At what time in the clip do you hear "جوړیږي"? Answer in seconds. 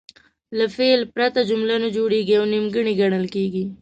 1.97-2.33